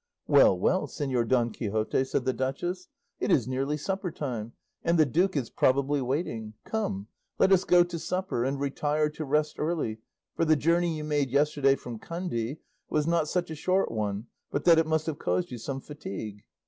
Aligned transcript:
"Well, 0.25 0.57
well, 0.57 0.87
Señor 0.87 1.27
Don 1.27 1.51
Quixote," 1.51 2.03
said 2.05 2.25
the 2.25 2.33
duchess, 2.33 2.87
it 3.19 3.29
is 3.31 3.47
nearly 3.47 3.77
supper 3.77 4.09
time, 4.09 4.53
and 4.83 4.97
the 4.97 5.05
duke 5.05 5.37
is 5.37 5.51
probably 5.51 6.01
waiting; 6.01 6.55
come 6.63 7.07
let 7.37 7.51
us 7.51 7.65
go 7.65 7.83
to 7.83 7.99
supper, 7.99 8.43
and 8.43 8.59
retire 8.59 9.09
to 9.11 9.23
rest 9.23 9.59
early, 9.59 9.99
for 10.35 10.43
the 10.43 10.55
journey 10.55 10.97
you 10.97 11.03
made 11.03 11.29
yesterday 11.29 11.75
from 11.75 11.99
Kandy 11.99 12.57
was 12.89 13.05
not 13.05 13.27
such 13.27 13.51
a 13.51 13.55
short 13.55 13.91
one 13.91 14.25
but 14.49 14.63
that 14.63 14.79
it 14.79 14.87
must 14.87 15.05
have 15.05 15.19
caused 15.19 15.51
you 15.51 15.59
some 15.59 15.79
fatigue." 15.79 16.41